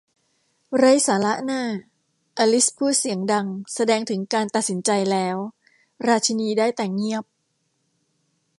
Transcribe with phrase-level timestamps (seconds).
[0.77, 1.61] ไร้สาระน่า
[2.37, 5.37] อลิซพูดเสียงดังแสดงถึงการตัดสินใจแล้ว
[6.07, 7.23] ราชินีได้แต่เงียบ